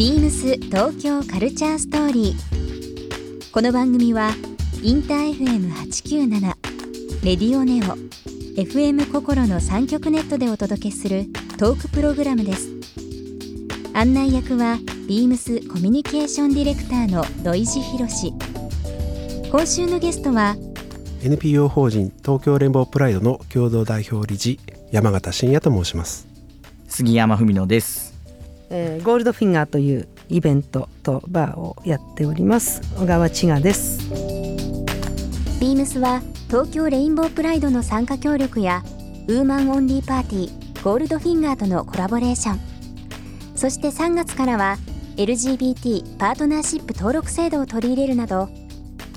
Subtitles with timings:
[0.00, 3.52] ビームス東京カルチャーストーリー。
[3.52, 4.30] この番組は
[4.82, 6.40] インター FM897
[7.22, 7.98] レディオネオ
[8.58, 11.26] FM 心の三極ネットでお届けする
[11.58, 12.70] トークプログラムです。
[13.92, 18.32] 案内役はビームスコミュニケーションディレクターの土井博志。
[19.50, 20.56] 今週のゲストは
[21.22, 24.58] NPO 法人東京レンボープライドの共同代表理事
[24.92, 26.26] 山形真也と申します
[26.88, 28.09] 杉山文乃です
[28.70, 32.80] えー GOLD FINGER というイベントとバーをやっております。
[32.96, 33.98] 小川チガです。
[35.60, 38.82] BEAMS は東京レインボープライドの参加協力や
[39.28, 42.60] ウーマンオンリーパーティー GOLD FINGER とのコラボレーション。
[43.56, 44.78] そして3月からは
[45.16, 48.48] LGBT パートナーシップ登録制度を取り入れるなど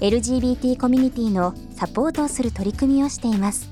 [0.00, 3.68] LGBT コミュニティのサポートをする取り組みをしています。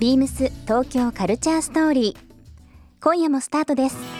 [0.00, 3.02] ビームス東京カルチャーストーリー。
[3.02, 4.19] 今夜もスタートです。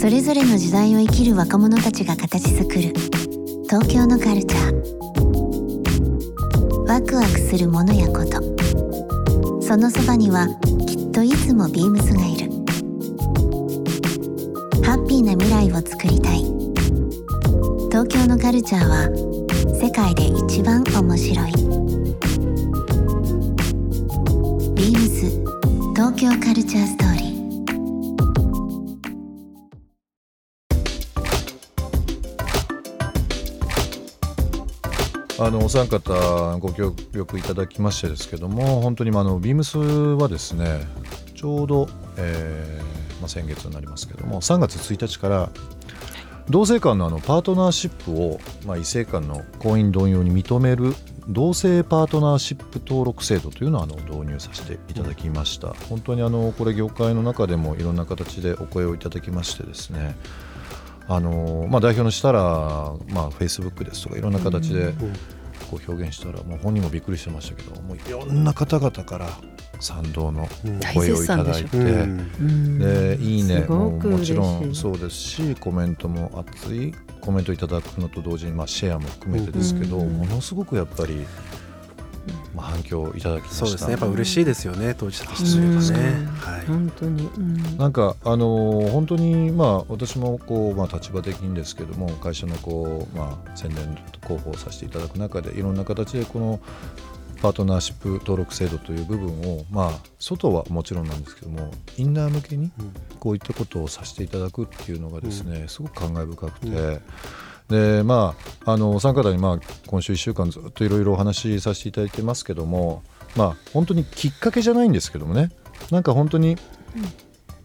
[0.00, 2.92] それぞれの時代を生きる若者たちが形作る
[3.64, 4.72] 東京のカルチャー。
[6.86, 8.40] ワクワクするものやこと。
[9.60, 10.46] そのそばには
[10.86, 12.48] きっといつもビームスがいる。
[14.84, 16.44] ハッピーな未来をつくりたい。
[17.90, 19.08] 東京のカルチャーは
[19.74, 21.52] 世界で一番面白い。
[24.76, 25.28] ビームス
[25.96, 27.27] 東京カルチャーストーリー。
[35.40, 40.80] あのお三方ご協力いただきましてですけども本当にああのビームスはですね
[41.36, 45.50] ちょうど、えーまあ、先月になりますけども3月1日から
[46.50, 50.94] 同性間のあのパートナーシップを、まあ、異性間の婚姻同様に認める
[51.28, 60.16] 同性パートナーシップ登録制度というのをあの導入させていただきました、本当にあのこれ業界の中でもいろんな形でお声をいただきましてですね
[61.10, 62.40] あのまあ、代表のしたら、
[63.08, 64.92] まあ、Facebook ですとかいろんな形で
[65.70, 69.26] こう表現したらもう本人もびっくりしてましたけどもういろんな方々から
[69.80, 70.48] 賛同の
[70.94, 72.78] 声をいただいて、うん。
[72.78, 73.60] でいいね。
[73.68, 81.26] ももちろんそうですしコメントも熱いコメントいただくのと同時に、まあ、シェアも含めてですけど、ものすごくやっぱり、
[82.58, 83.66] まあ、反響いただきました。
[83.66, 83.92] そうですね。
[83.92, 85.60] やっぱ嬉しいですよね当事者として
[85.92, 86.26] ね。
[86.40, 87.78] はい本当に、うん。
[87.78, 96.60] なんかあのー本当にまあ私もこうまあ立場的にですけども会社のこうまあ宣伝と広報させていただく中でいろんな形でこの
[97.40, 102.72] パートナーシップ登録制度という部分をまあ外はもちろんなんですけどもインナー向けに
[103.20, 107.00] こういったことをさせていただくっていうのがですね、すごく感慨深くて。
[107.68, 108.34] でま
[108.64, 113.02] あ、あのお三方に、まあ、今週1週間ずっといろいろお話しさせていただいてますけども、
[113.36, 115.50] まあ、本当にきっかけじゃないんですけどもね。
[115.90, 116.56] なんか本当に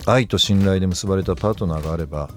[0.06, 2.30] 愛と信頼で結ばれたパートナーがあれば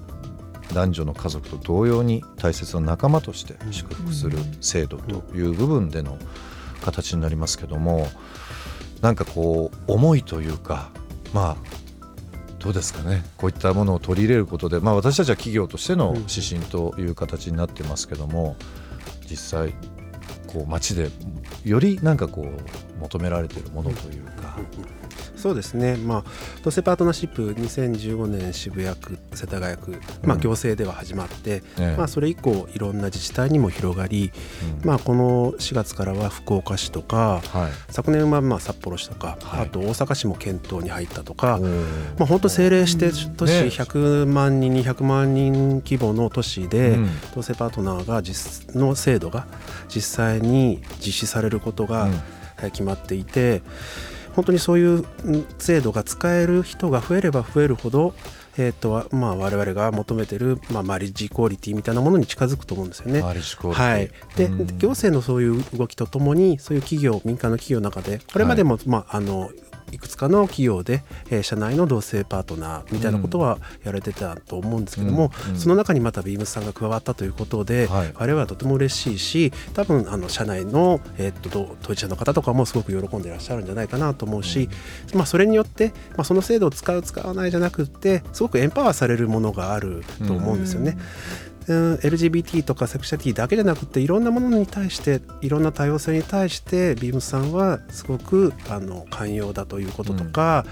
[0.73, 6.17] 男女の家族と同様に大切な仲間として祝福する制度という部分での
[6.81, 8.07] 形になりますけども
[9.01, 10.89] なんかこう思いというか
[11.33, 11.86] まあ
[12.59, 13.23] どうですかね。
[13.37, 18.55] こういったものを取り入れることで、まあ、私たちは企業としての指針という形になってますけども
[19.29, 19.73] 実際
[20.47, 21.09] こう街で
[21.63, 24.57] よりなんかこう求められているものというか。
[25.37, 26.23] そうですね、まあ、
[26.63, 29.91] 同性パートナーシップ2015年渋谷区世田谷区、
[30.23, 30.41] まあ、うん。
[30.41, 31.95] 行政では始まって、ええ。
[31.95, 34.31] まあ、それ以降いろんな自治体にも広がり、
[34.81, 34.87] うん。
[34.87, 37.71] まあ、この4月からは福岡市とかはい。
[37.93, 39.61] 昨年はまあ札幌市とか、はい。
[39.61, 41.59] あと大阪市も検討に入ったとか、
[42.17, 43.67] まあ、本当政令指定都市ね。
[43.67, 47.09] 100万人200万人規模の都市で、うん。
[47.35, 49.45] 同性パートナーが実の制度が
[49.87, 52.07] 実際に実施されることが
[52.57, 53.61] 決まっていて
[54.37, 58.13] 本当にそういううん制度が使える人が増えれば増えるほど、
[58.55, 63.21] えーとわまあ、我々が求めてる、まあ、マリッジクオリティみたいなものに近づくと思うんですよね。
[63.73, 64.77] はい、で、うん。
[64.77, 69.49] 行政のそういう動きとともにそういう企業民間の企業の中でこれまでも、まあ、あの
[69.91, 75.53] いくつかの企業で、えー社内の同性パートナーみたいなことはやられてたと思うんですけども、うん。
[75.53, 75.59] うん。
[75.59, 78.11] その中にまたビームスさんが加わったということで、はい。
[78.15, 84.69] 我々はとても嬉しいし多分あの社内の、えーっとど当事者の方とかもすごく喜んでいらっしゃるんじゃないかなと思うし、
[85.13, 90.97] まあ、それによって、まあ、その制度を使う使わないじゃなくってすごくエンパワーされるものがあると思うんですよね。
[91.41, 100.65] うん LGBT とかセクシャリティだけじゃなくていろんなものに対していろんな多様性に対してビームスさんはすごくあの寛容だということとか、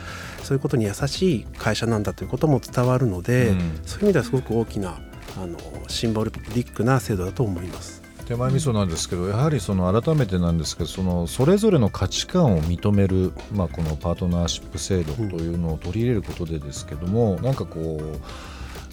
[0.44, 3.80] そういうことに優しい会社なんだということも伝わるので、うん。
[3.86, 5.00] そういう意味ではすごく大きな
[5.38, 5.58] あの
[5.88, 8.02] シンボリックな制度だと思います。
[8.26, 18.20] 手前味噌なんですけどやはりその改めてなんですけどそのそれぞれの価値観を認める、まあ、このパートナーシップ制度というのを取り入れることでですけども、なんかこう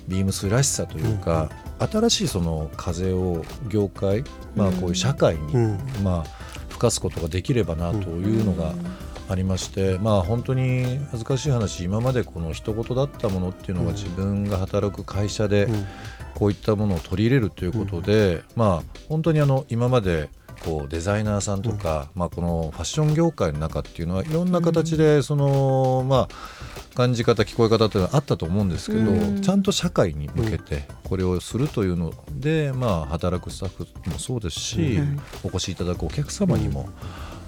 [0.08, 1.48] ビームスらしさというか、
[1.86, 4.24] 新しいその風を業界、
[4.54, 5.78] まあ、こういう社会に、うん。
[6.02, 6.24] まあ、
[6.68, 8.74] 吹かすことができればなというのが
[9.28, 15.86] ありまして、まあ本当に恥ずかしい話今までこの一言だったものっていうのが自分が働く会社でうん。
[16.34, 20.30] こういったものを取り入れるということで、まあ本当にあの今まで
[20.64, 29.40] こうデザイナーさんとか、まあ、このファッション業界の中っていうのはいろんな形でその、まあ感じ方聞こえ方っていうのはあったと思うんですけど、うん。
[29.40, 35.20] ちゃんと社会に向けてこれをするというので、まあ、働くスタッフもそうですし、うん。
[35.42, 36.90] お越しいただくお客様にも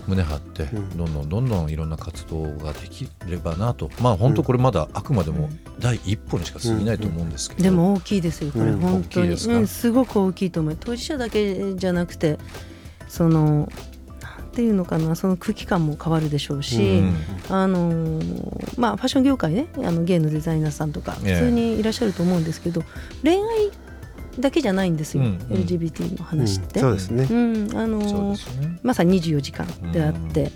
[0.06, 0.96] 胸張って、うん。
[0.96, 3.90] どんどんどんどんいろんな活動ができればなと。
[4.00, 8.80] まあ本当これまだあくまでも第一歩にしか過ぎないと思うんですけど、でも大きいですよこれ、うん。
[8.80, 9.36] 本当に。
[9.36, 10.76] すごく大きいと思う。
[10.80, 12.38] 当事者だけじゃなくて
[13.14, 13.68] その
[14.20, 17.14] なんていうのかなその空気感も変わるでしょうし、うん。
[17.48, 21.34] あのーまあファッション業界ねあのゲイのデザイナーさんとかええ。
[21.34, 22.82] 普通にいらっしゃると思うんですけど、
[23.22, 23.40] 恋愛
[24.40, 25.62] だけじゃないんですよ、うんうん。
[25.62, 26.80] LGBT の話って。
[26.80, 27.28] そうですね。
[27.30, 27.76] うん。
[27.76, 28.78] あのーそうですね。
[28.82, 30.50] まさに24時間であって、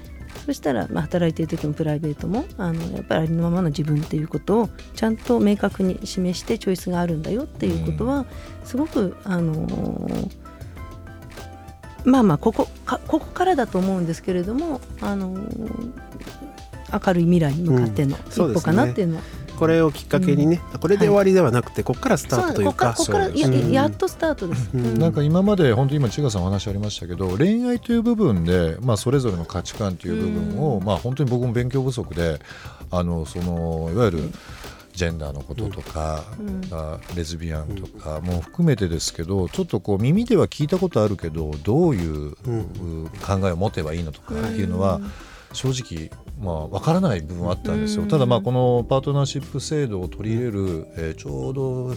[0.46, 8.24] そしたら、まあ、働いている時もプライベートもあのやっぱりありのままの自分っていうことをちゃんと明確に示してチョイスがあるんだよっていうことは、
[8.64, 10.47] すごくあのー
[12.04, 16.08] まあまあここかここからだと思うんですけれどもあのー
[16.90, 19.16] 明るい未来に向かってのうん一歩かなっていうの。
[19.16, 19.22] は、
[19.58, 24.70] これをきっかけにね、これで終わりではなくて、ここからスタートというか、そうここからここからややっとスタートです。
[24.72, 24.86] うん。
[24.86, 24.98] うん。
[24.98, 30.84] なんか今まで本当今千賀さんお話ありましたけど恋愛という部分で、まあ、それぞれの価値観という部分を、うん。
[30.84, 32.40] まあ、本当に僕も勉強不足で
[32.90, 34.30] あのそのいわゆる
[34.98, 36.60] ジェンダーのこととか、うん。
[36.72, 42.32] あレズビアンとかも含めてですけどちょっとこう耳では聞いたことあるけどどういう、
[43.24, 45.00] 考えを持てばいいのとかっていうのは、
[45.52, 46.10] 正直、
[46.40, 48.08] まあ、分からない部分はあったんですよ、うん。
[48.08, 51.94] ただまあこのパートナーシップ制度を取り入れる、えーちょうど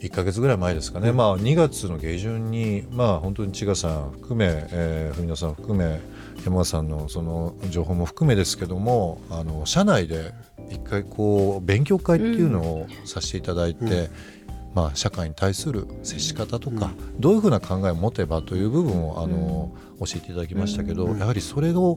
[0.00, 5.98] 1か月ぐらい前ですかね、まあ、2月の下旬に、まあ、本当に千賀さん含め、えー、文野さん含め
[6.44, 10.34] 山川さんのその情報も含めですけどもあの社内で
[10.70, 14.08] 一回こう勉強会っていうのをさせていただいて、うん。
[14.74, 21.18] まあ、社会に対する接し方とか、どういうふうな考えを持てばという部分をあの、教えていただきましたけど、うん。
[21.18, 21.96] やはりそれを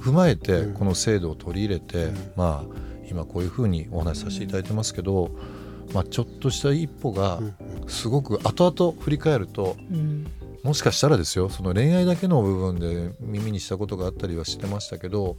[0.00, 0.74] 踏まえてうん。
[0.74, 2.32] この制度を取り入れて、うん。
[2.34, 2.76] まあ、
[3.10, 5.30] 今こういうふうにお話しさせていただいてますけど、
[5.92, 7.54] まあ、ちょっとした一歩がうん。
[7.88, 10.26] すごく後々振り返るとうん
[10.66, 15.36] もしかしたらですよその恋愛だけの部分で耳にしたことがあったりはしてましたけど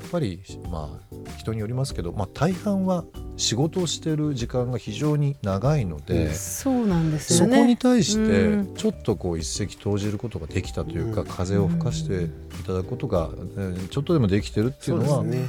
[0.00, 0.40] やっぱり
[0.70, 3.04] まあ人によりますけど、まあ、大半は
[3.36, 6.32] 仕事をしてる時間が非常に長いので。
[6.34, 7.56] そうなんですよね。
[7.56, 12.28] そこに対してうんちょっとこう一石投じることができたというか、うん風を吹かしてい
[12.66, 15.48] ただくことが、えーちょっとでもできてるっていうのはそうですね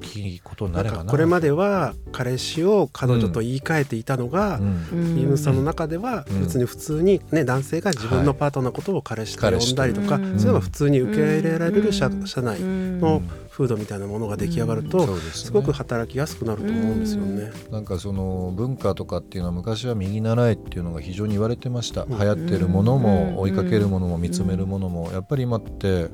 [0.00, 1.10] きいことにななればな。
[1.10, 5.28] これまでは彼氏を彼女と言い換えていたのが、うん。
[5.30, 6.40] うんさんの中ではうん。
[6.42, 12.26] 別に普通に、ね、男性が自分のパートナーのことを彼氏と呼んだりとか、彼氏とそういうのが普通に受け入れられる社,、うん。
[12.26, 13.00] 社内うん。
[13.00, 15.30] の風土みたいなものが出来上がると、そうですね。
[15.46, 17.50] すごく働きやすくなると思うんですよね。
[17.70, 22.10] なんかその文化とかっていうのは昔は右習いっていうのが非常に言われてました、うん。
[22.10, 23.02] 流行ってるものうん。
[23.02, 26.08] も追いかけるものも見つめるものもやっぱり今って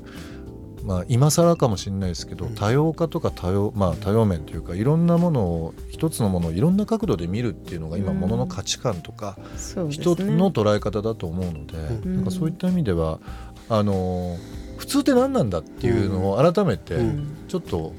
[0.83, 2.55] まあ今更かもしれないですけどうん。
[2.55, 8.19] 多様化とか多様,、まあ、多様面というかいろんなものを一つのものをいろんな角度で見るっていうのが今うん。
[8.19, 9.37] ものの価値観とか
[9.89, 12.15] 人の捉え方だと思うので、うん。
[12.17, 13.19] なんかそういった意味では
[13.69, 14.37] あの
[14.77, 17.27] 普通って何なんだっていうのを改めてうん。
[17.47, 17.93] ちょっと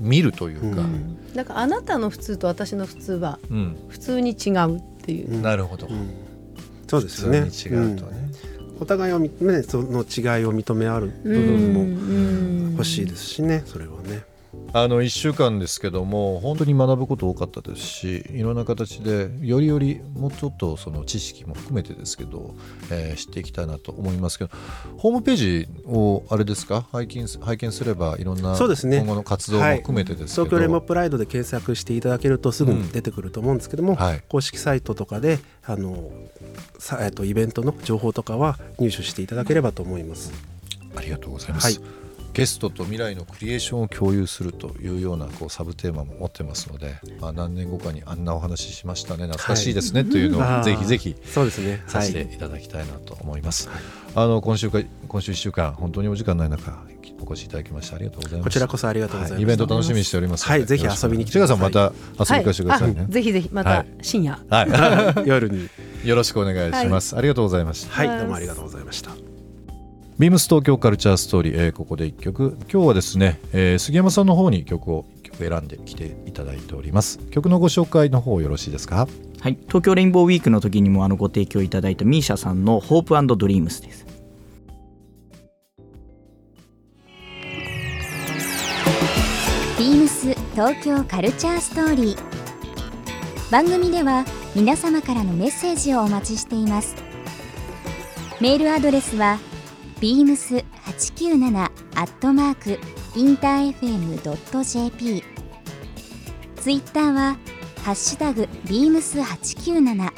[0.00, 3.76] 見るというか、ううんだからあなたの普通と私の普通はうん。
[3.88, 5.34] 普通に違うっていう。
[5.34, 5.42] うん。
[5.42, 6.10] なるほど、うん。
[6.88, 8.23] そうですよね普通に違うとね、うん
[8.80, 14.33] お互いをね、その違いを認め合う部分もも欲しいですしね、それはね。
[14.76, 22.56] あの1週間ですけども本当に学ぶこと多かったですしいろんな形でよりよりもうちょっとその知識も含めてですけど、
[22.90, 24.50] えー知っていきたいなと思いますけど
[24.96, 26.88] ホームページをあれですか？
[26.90, 28.96] 拝見す拝見すればいろんなそうですね。
[28.98, 34.22] 今後の活動も含めてですけど、東京レモンプライドで検索していただけるとすぐに出てくると思うんですけども、はい。
[34.28, 36.10] 公式サイトとかであの
[36.80, 40.32] さ、えっと、イベントの情報とかは入手していただければと思います。
[40.96, 42.03] ありがとうございます、はい
[42.34, 51.82] ゲストと未来のクリエーションを共有するというようなこうサブテーマも持ってますので、まあ、何年後かにあんなお話ししましたね懐かしいですね、というのをぜひぜひそうですね。
[51.86, 53.70] させていただきたいなと思います。
[54.16, 56.76] あの今週か今週1週間本当にお時間ない中
[57.20, 58.44] お越しいただきましてありがとうございます。
[58.44, 59.42] こちらこそありがとうございます。
[59.42, 60.52] イベント楽しみにしておりますので。
[60.52, 63.06] はいぜひ遊びに来てください千賀さんまた遊びに来てくださいね。
[63.08, 65.26] あぜひぜひまたはい深夜、はい。
[65.28, 65.68] 夜に。
[66.04, 67.16] よろしくお願いします。
[67.16, 67.92] ありがとうございました。
[67.92, 69.33] はい、どうもありがとうございました。
[70.16, 72.56] ビームス東京カルチャーストーリー、えーここで一曲。
[72.72, 77.18] 今日はですね、えー杉山さんの方に曲を一曲選んできていただいております。
[77.32, 79.08] 曲のご紹介の方よろしいですか？
[79.40, 84.06] はい、東京レインボーウィークの時にもあのご提供いただいたミーシャさんの「ホープドリームスです。
[89.76, 92.18] ビームス東京カルチャーストーリー。
[93.50, 96.94] 番組では皆様からのメッセージをお待ちしています。
[98.40, 99.40] メールアドレスは
[100.00, 101.68] beams897 ア
[102.04, 102.78] ットマーク
[103.18, 105.22] インター FM.jp
[106.56, 107.36] ツイッターは
[107.84, 110.12] ハッシュタグ beams897 ハ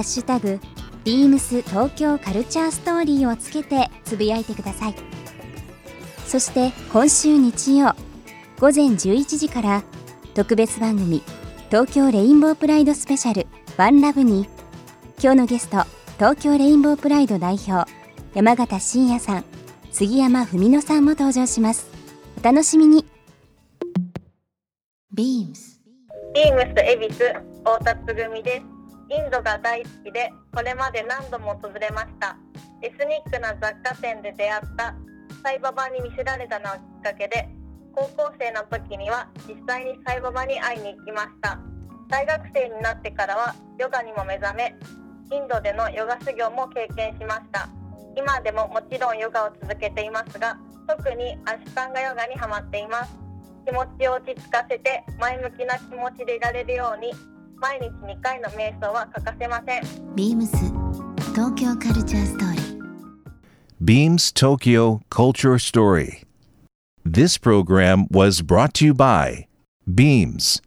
[0.00, 0.58] ッシュタグ
[1.04, 4.94] beams 東京カルチャーストーリーをつけてつぶやいてください。
[6.26, 7.94] そして今週日曜
[8.58, 9.84] 午前11時から
[10.34, 11.22] 特別番組
[11.68, 14.48] 東京レインボープライドスペシャルワンラブに
[15.22, 15.84] 今日のゲスト
[16.16, 17.88] 東京レインボープライド代表
[18.34, 19.44] 山形真也さん
[19.92, 21.86] 杉山文乃さんも登場します。
[22.36, 23.06] お楽しみに。
[25.14, 25.80] ビームス
[26.34, 27.26] ビームス恵比寿
[27.58, 28.66] 太田つぐみです。
[29.16, 32.36] インドが大好きでこれまで何度も訪れました。
[32.82, 34.96] エスニックな雑貨店で出会った
[35.44, 37.48] サイババに見せられたのをきっかけで
[37.94, 41.60] 高校生の時には実際にサイババに会いに行きました。
[42.08, 44.74] 大学生になってからはヨガにも目覚め
[45.30, 47.68] インドでのヨガ修行も経験しました
[48.16, 53.12] 今でももちろんヨガを続けていますが特にアシュタンガヨガにハマっています
[53.66, 57.12] 気持ちを落ち着かせて前向きな気持ちでいられるように
[57.56, 60.56] 毎日2回の瞑想は欠かせませんビームス
[61.32, 62.64] 東京カルチャーストーリー
[63.84, 66.22] Beams Tokyo Culture Story.
[67.04, 69.46] This program was brought to you by
[69.92, 70.62] Beams.